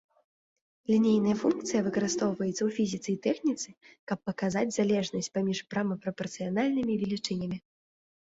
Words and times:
Лінейная 0.91 1.35
функцыя 1.41 1.81
выкарыстоўваецца 1.87 2.55
ў 2.55 2.69
фізіцы 2.77 3.09
і 3.13 3.19
тэхніцы, 3.27 3.69
каб 4.11 4.19
паказаць 4.29 4.65
залежнасць 4.79 5.29
паміж 5.37 5.59
прама 5.75 5.95
прапарцыянальнымі 6.07 6.93
велічынямі. 7.05 7.57